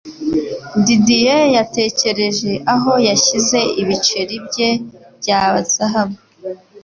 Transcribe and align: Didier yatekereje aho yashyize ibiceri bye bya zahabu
Didier 0.85 1.41
yatekereje 1.57 2.51
aho 2.73 2.91
yashyize 3.09 3.59
ibiceri 3.81 4.35
bye 4.47 4.69
bya 5.19 5.41
zahabu 5.73 6.19